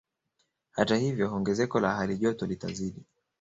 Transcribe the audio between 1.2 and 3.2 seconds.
ongezeko la hali joto litazidi